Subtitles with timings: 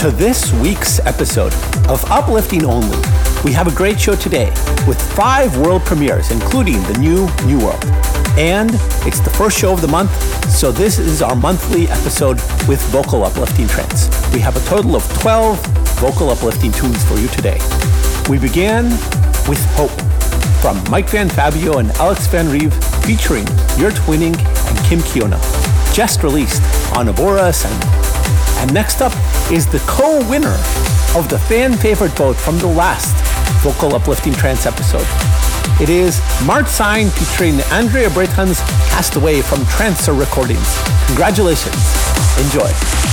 [0.00, 1.52] to this week's episode
[1.86, 2.96] of Uplifting Only.
[3.44, 4.48] We have a great show today
[4.88, 7.84] with five world premieres, including the new New World.
[8.38, 8.70] And
[9.06, 10.10] it's the first show of the month,
[10.48, 12.36] so this is our monthly episode
[12.66, 14.08] with vocal uplifting trance.
[14.32, 15.60] We have a total of 12
[16.00, 17.58] vocal uplifting tunes for you today.
[18.30, 18.84] We began
[19.50, 19.90] with Hope
[20.62, 22.72] from Mike Van Fabio and Alex Van Reeve
[23.04, 25.38] featuring Your Twinning and Kim Kiona,
[25.94, 26.62] just released
[26.96, 27.99] on Abora Ascend.
[28.60, 29.12] And next up
[29.50, 30.54] is the co-winner
[31.16, 33.16] of the fan favorite vote from the last
[33.62, 35.06] vocal uplifting trance episode.
[35.80, 38.60] It is Mart Sine featuring Andrea Britton's
[38.90, 40.76] Castaway from Trancer Recordings.
[41.06, 41.74] Congratulations.
[42.38, 43.09] Enjoy.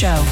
[0.00, 0.29] Show.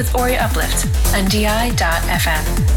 [0.00, 2.69] With Ori Uplift on DI.FM.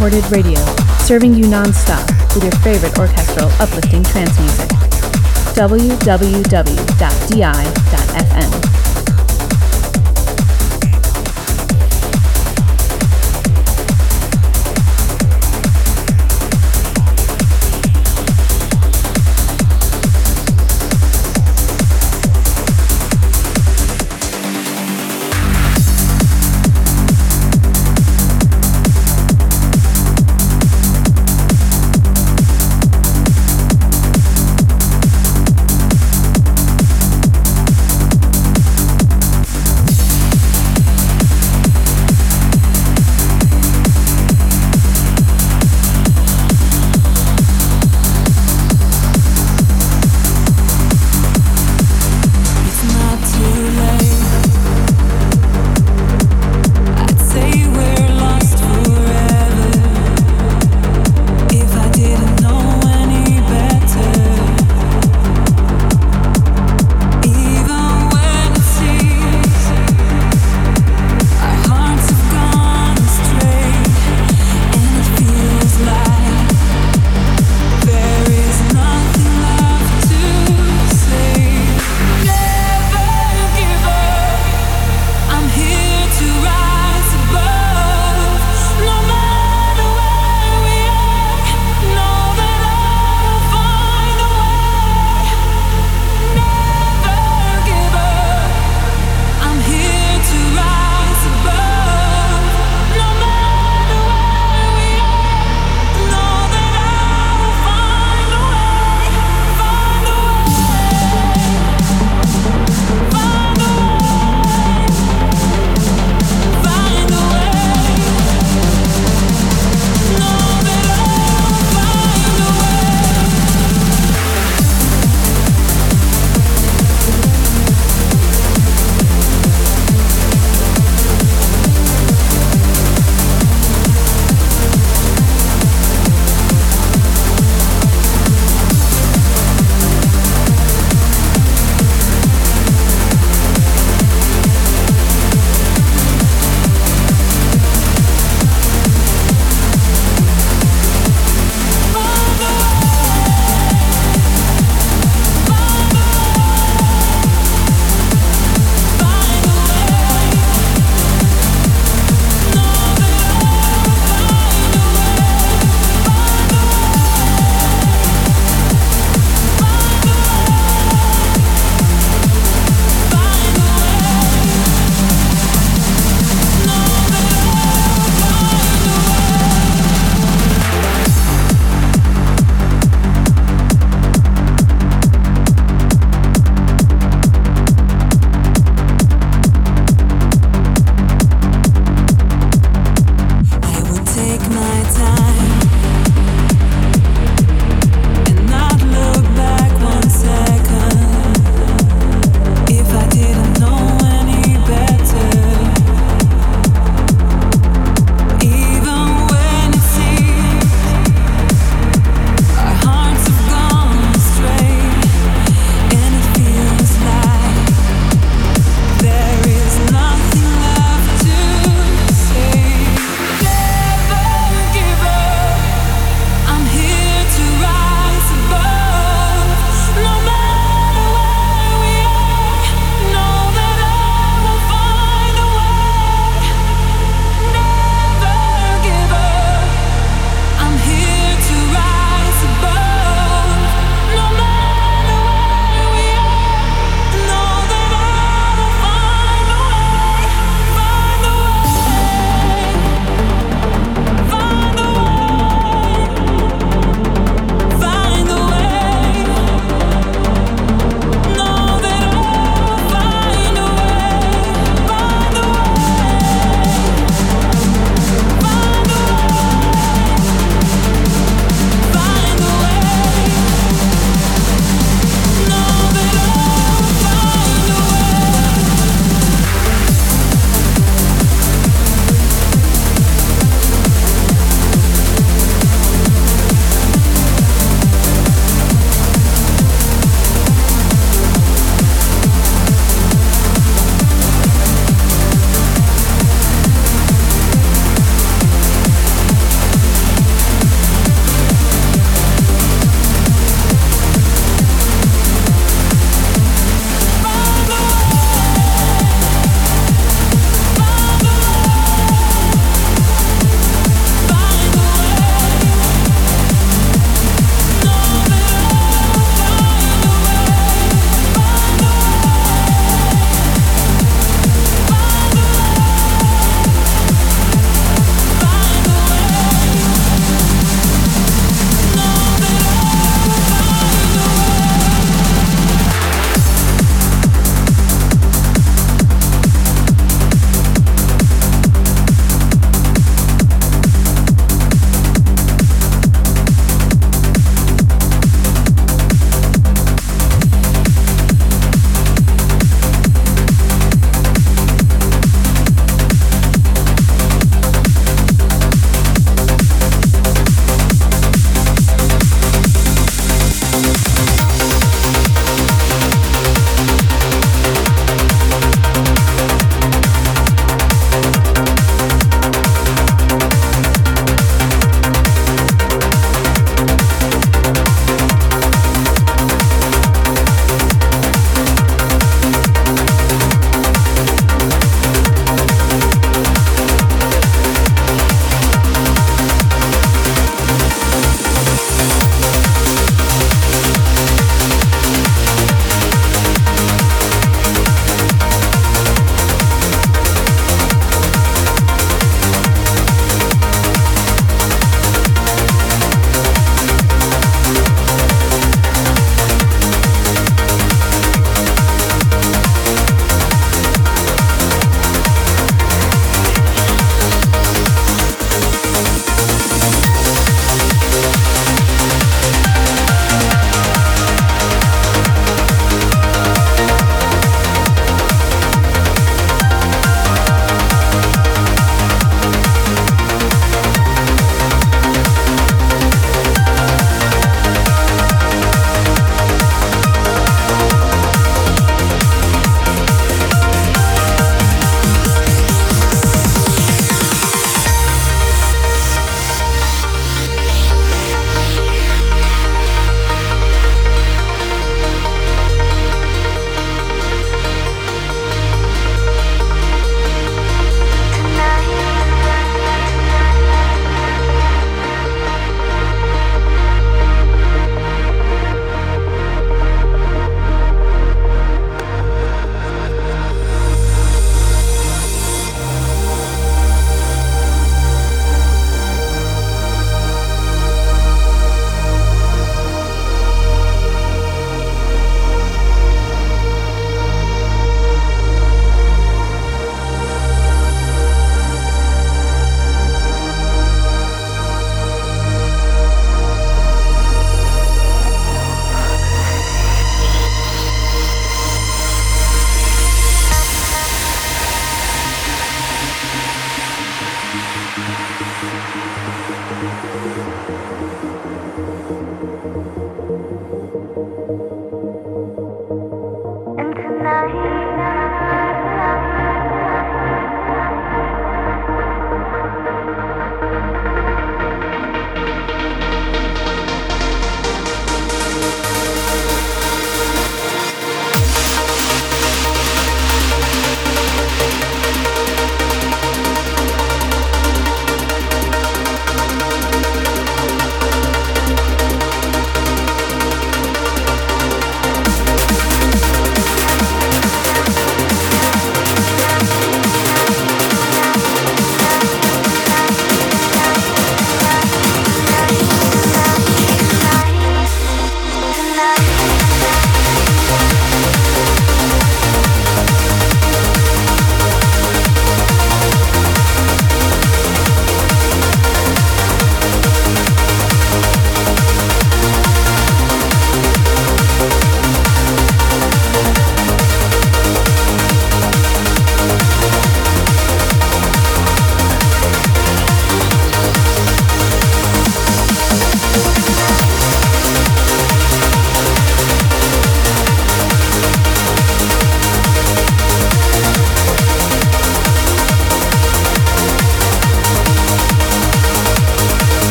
[0.00, 0.58] imported radio,
[1.00, 4.70] serving you non-stop with your favorite orchestral uplifting trance music.
[5.52, 6.00] www.di.fm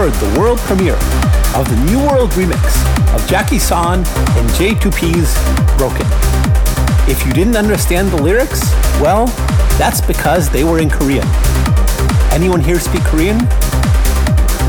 [0.00, 0.96] heard the world premiere
[1.54, 2.64] of the New World remix
[3.14, 5.36] of Jackie San and J2P's
[5.76, 6.06] Broken.
[7.06, 8.62] If you didn't understand the lyrics,
[8.98, 9.26] well,
[9.76, 11.26] that's because they were in Korean.
[12.32, 13.40] Anyone here speak Korean?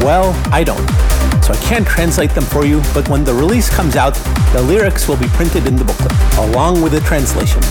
[0.04, 0.86] Well, I don't,
[1.42, 4.16] so I can't translate them for you, but when the release comes out,
[4.52, 7.64] the lyrics will be printed in the booklet, along with the translation.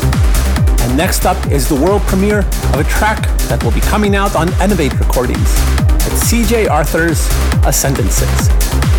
[0.81, 2.39] And next up is the world premiere
[2.73, 5.80] of a track that will be coming out on Innovate Recordings.
[6.11, 7.27] CJ Arthur's
[7.65, 8.49] Ascendances.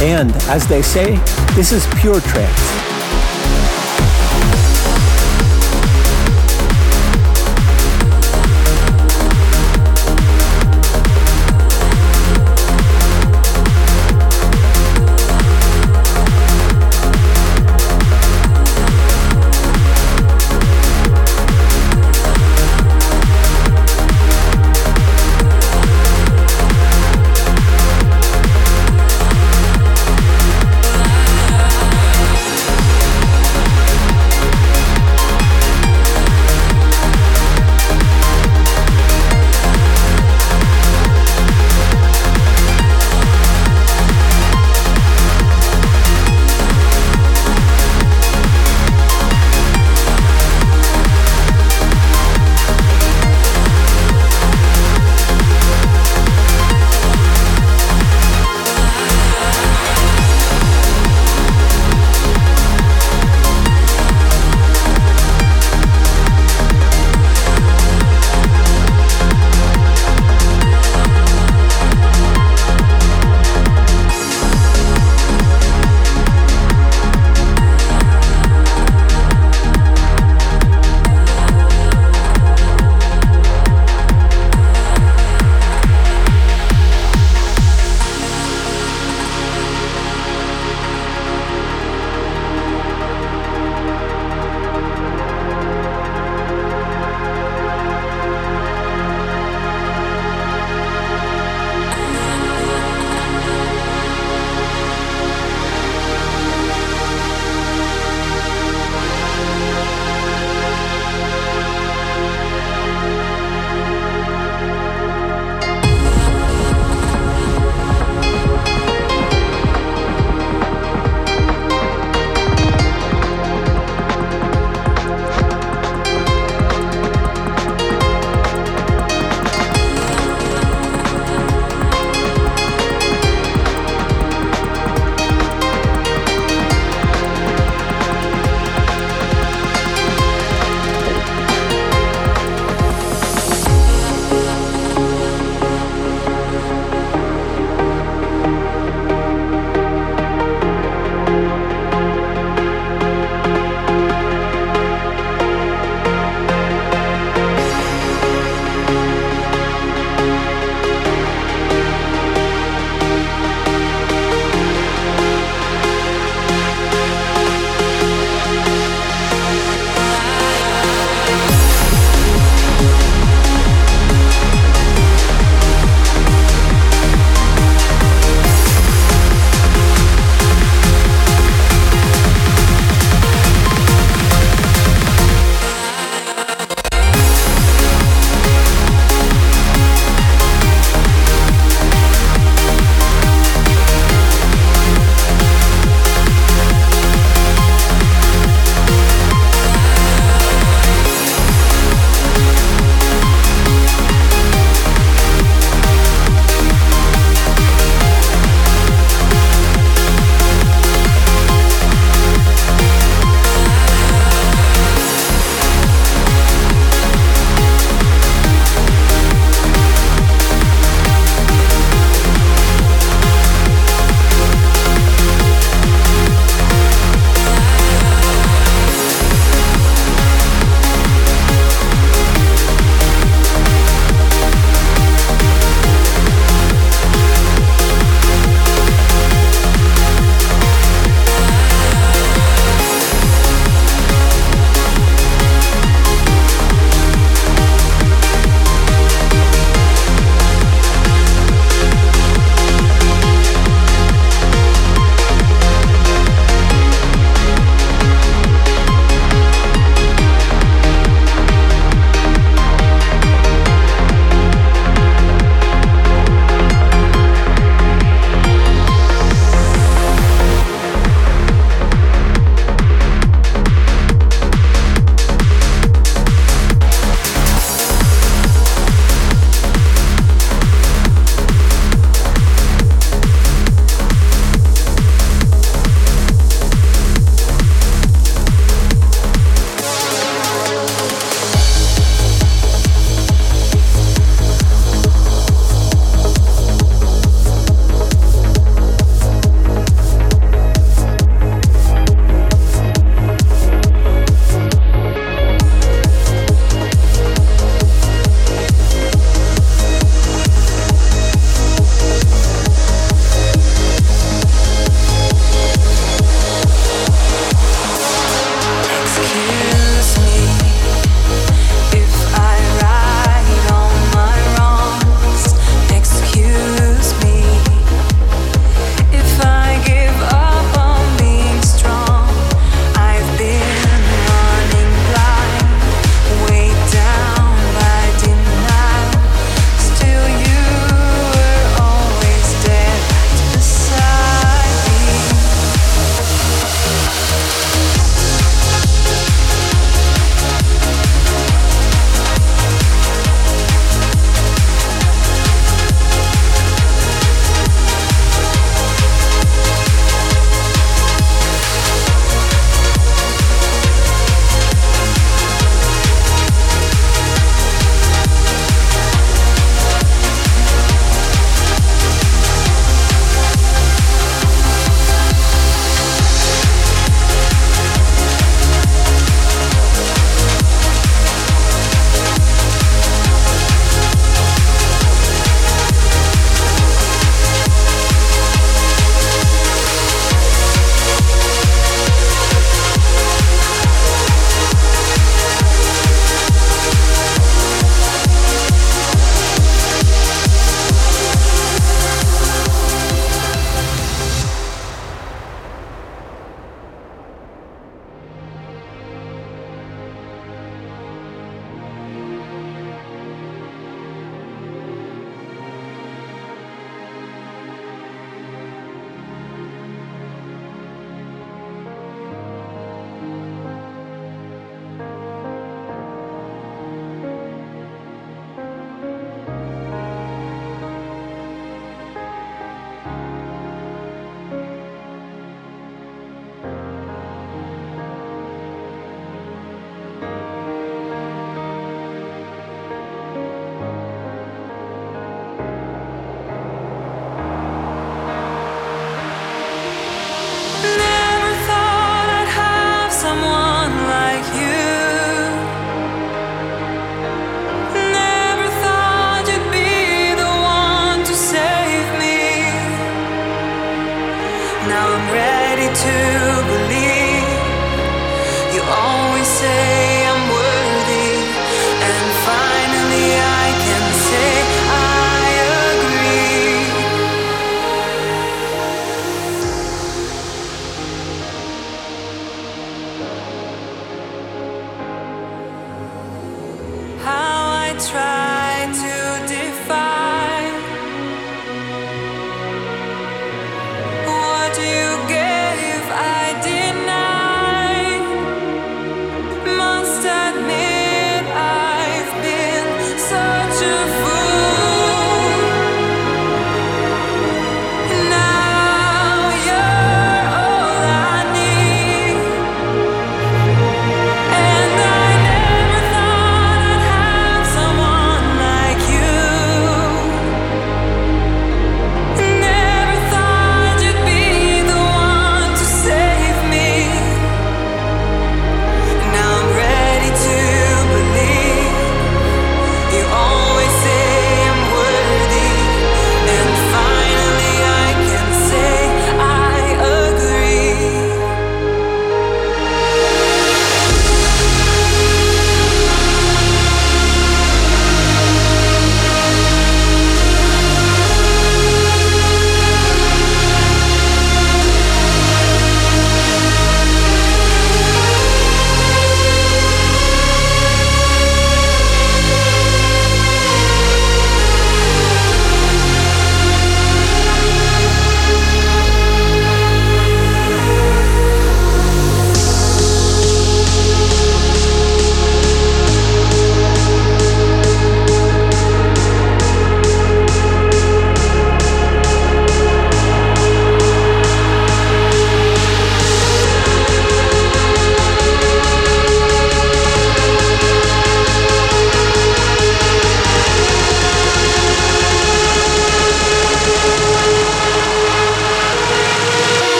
[0.00, 1.16] And as they say,
[1.54, 2.81] this is pure trance.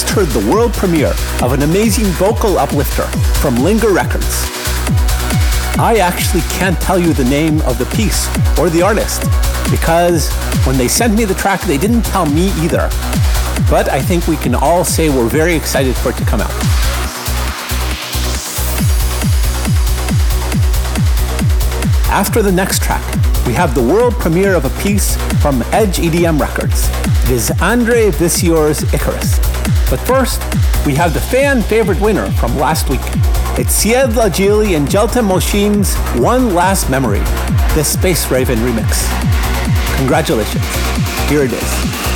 [0.00, 3.02] Just heard the world premiere of an amazing vocal uplifter
[3.40, 4.44] from Linger Records.
[5.76, 8.28] I actually can't tell you the name of the piece
[8.60, 9.22] or the artist
[9.72, 10.32] because
[10.64, 12.88] when they sent me the track, they didn't tell me either.
[13.68, 16.54] But I think we can all say we're very excited for it to come out.
[22.08, 23.04] After the next track,
[23.48, 26.88] we have the world premiere of a piece from Edge EDM Records.
[27.24, 29.57] It is Andre Visior's Icarus.
[29.90, 30.42] But first,
[30.84, 33.00] we have the fan favorite winner from last week.
[33.58, 37.20] It's Sied Lagili and Jelta Moshin's One Last Memory,
[37.74, 39.08] the Space Raven remix.
[39.96, 40.64] Congratulations.
[41.30, 42.07] Here it is.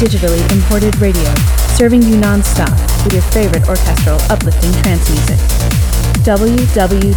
[0.00, 1.34] Digitally imported radio,
[1.76, 2.72] serving you non-stop
[3.04, 5.38] with your favorite orchestral uplifting trance music.
[6.24, 7.10] www.di.fm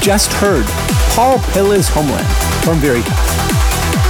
[0.00, 0.66] just heard
[1.14, 2.26] Paul Pilla's Homeland
[2.64, 3.12] from Veritas.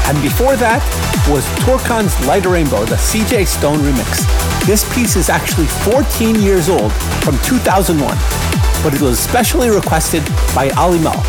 [0.08, 0.80] And before that
[1.28, 4.24] was Torkan's Light a Rainbow, the CJ Stone remix.
[4.66, 6.92] This piece is actually 14 years old
[7.24, 8.00] from 2001,
[8.82, 10.24] but it was specially requested
[10.54, 11.20] by Ali Mel.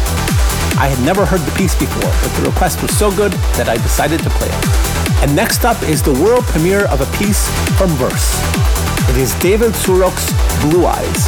[0.80, 3.76] I had never heard the piece before, but the request was so good that I
[3.76, 5.23] decided to play it.
[5.23, 8.40] And next up is the world premiere of a piece from Verse.
[9.10, 10.31] It is David Surok's
[10.64, 11.27] Blue Eyes.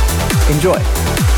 [0.50, 1.31] Enjoy.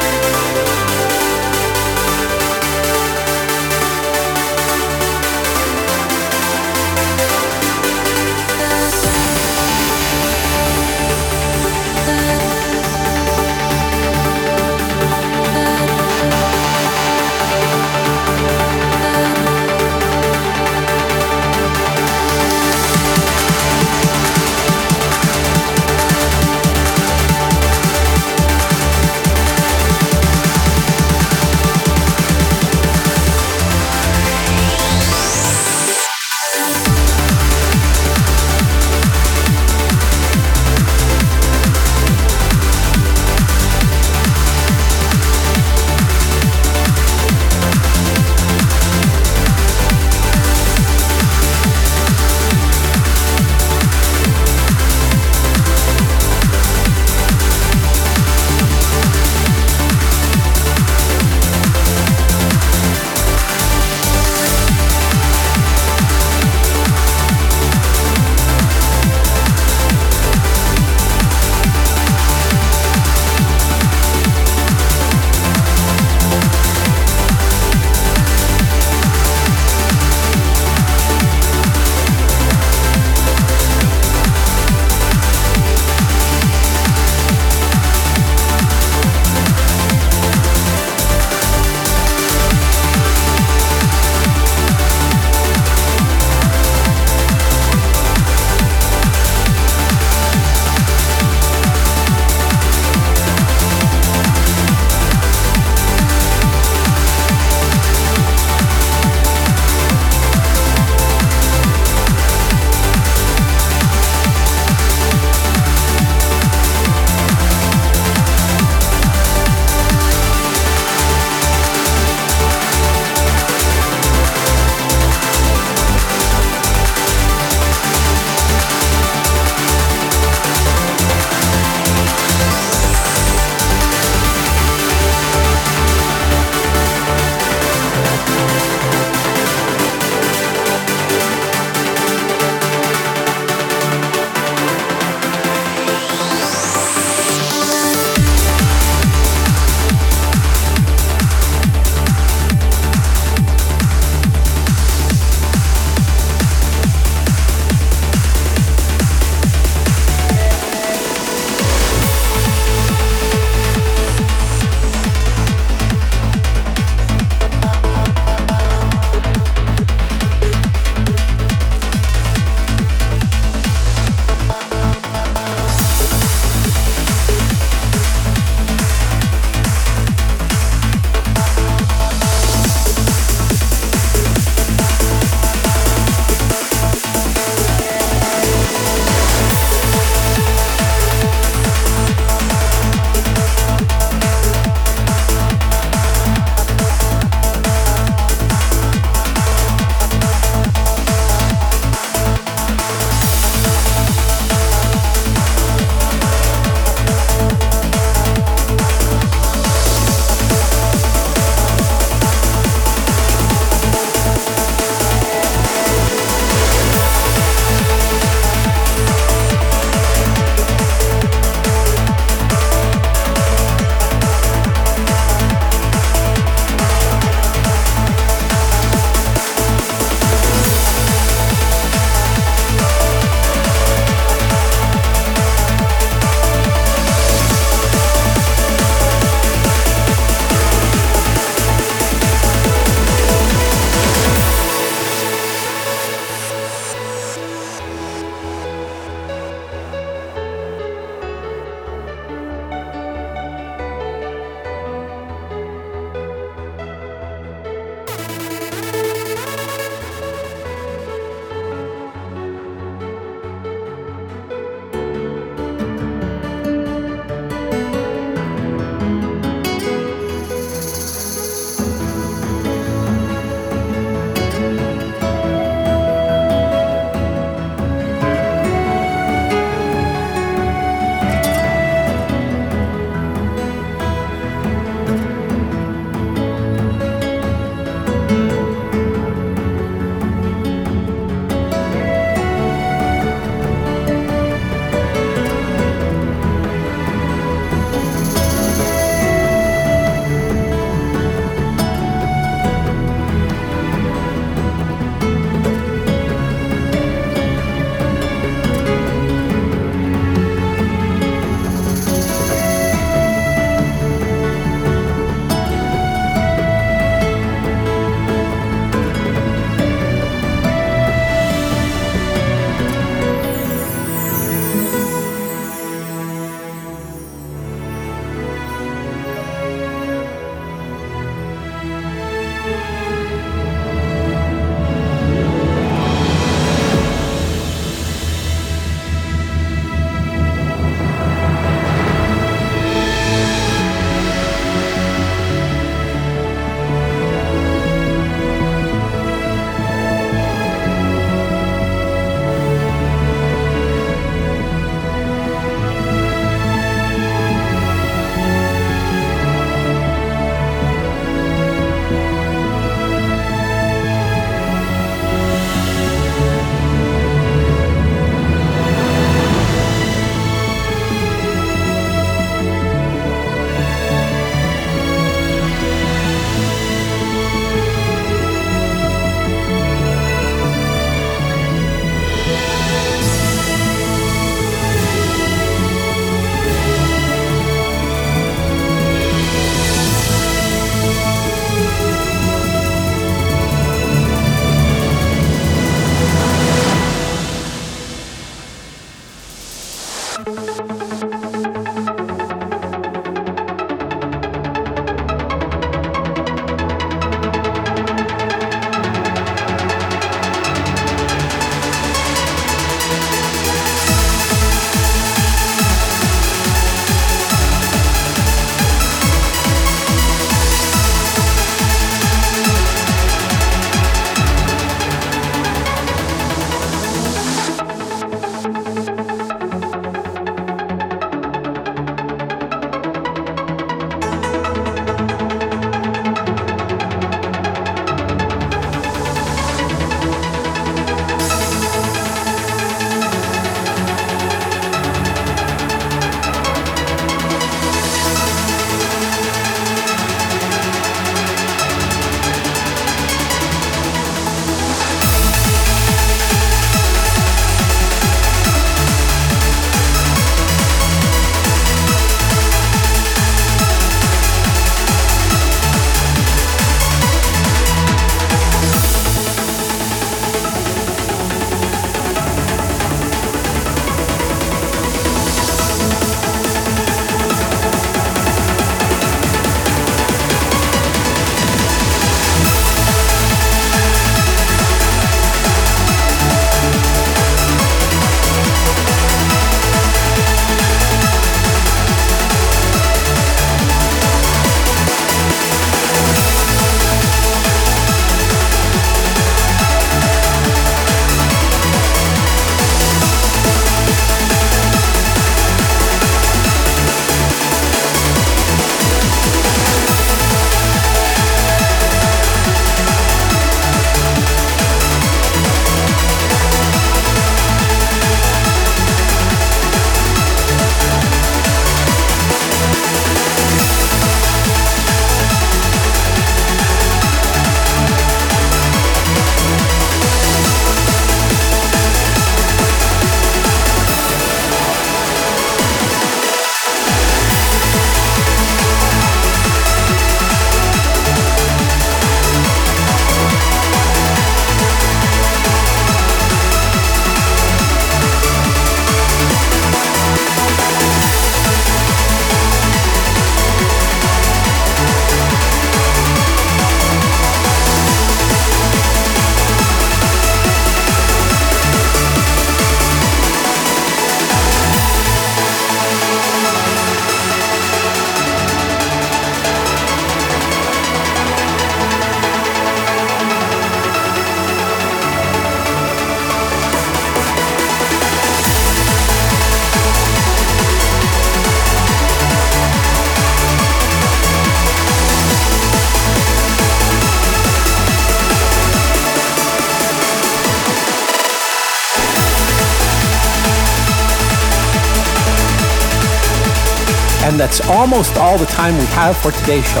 [598.14, 600.00] Almost all the time we have for today's show.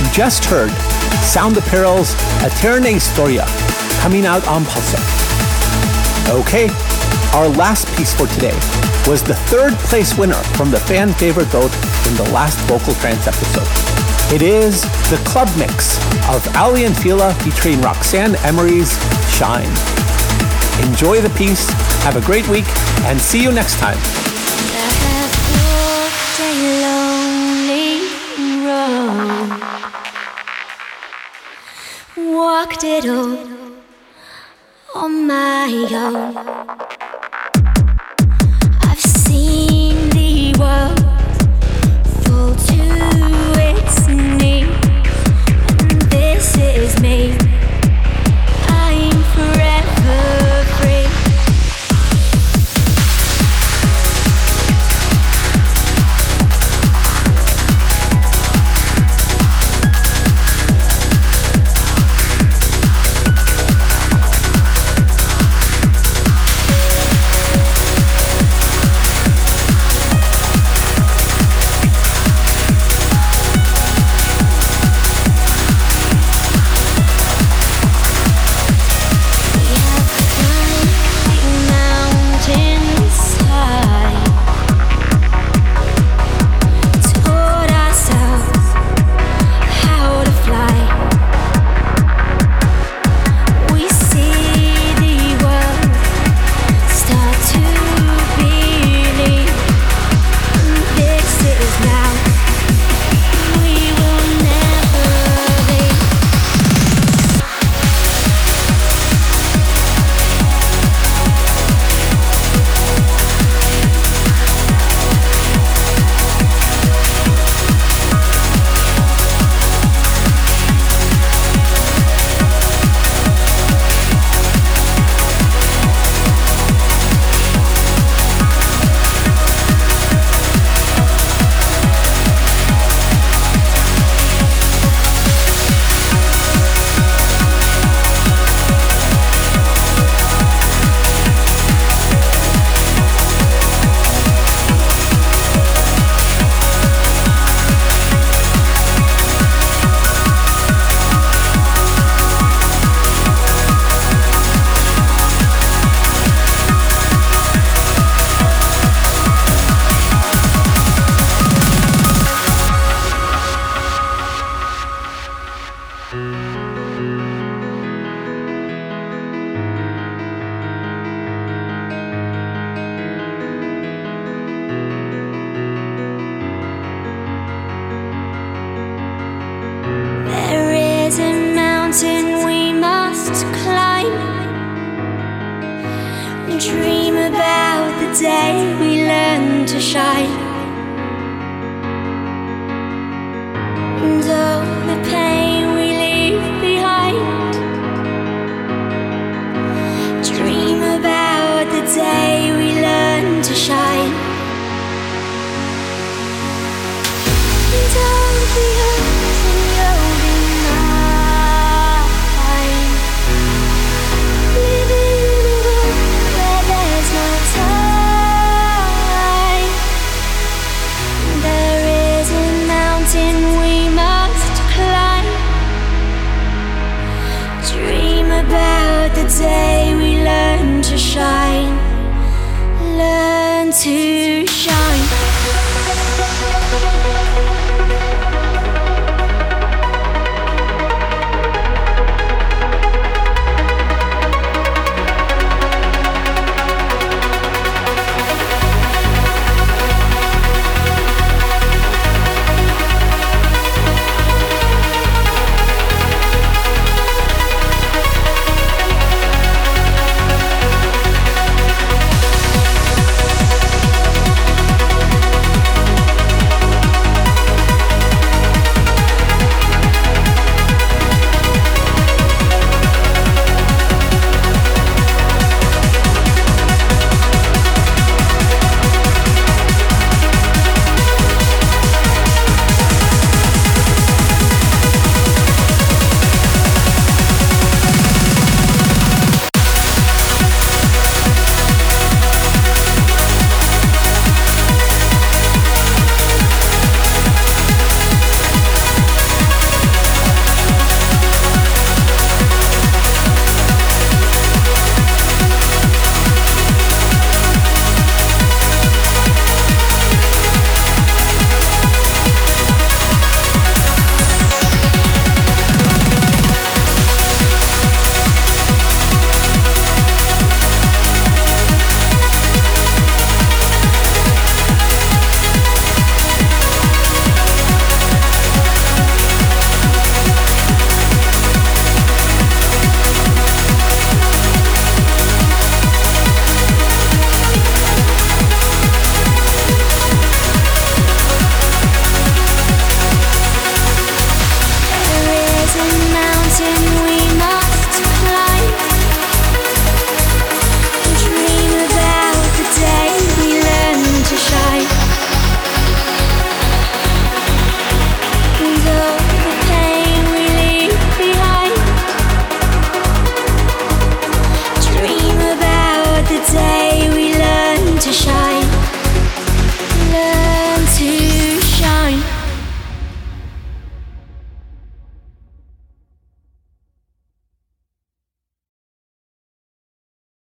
[0.00, 0.70] You just heard
[1.20, 3.44] Sound Apparel's Eterne Historia
[4.00, 5.04] coming out on Pulsar.
[6.40, 6.70] Okay,
[7.36, 8.54] our last piece for today
[9.06, 11.74] was the third place winner from the fan favorite vote
[12.08, 13.68] in the last vocal trance episode.
[14.34, 15.98] It is the club mix
[16.30, 18.96] of Aly and Fila featuring Roxanne Emery's
[19.28, 19.68] Shine.
[20.88, 21.68] Enjoy the piece,
[22.02, 22.66] have a great week,
[23.04, 23.98] and see you next time.
[32.64, 33.36] Walked it all
[34.94, 36.23] on my own.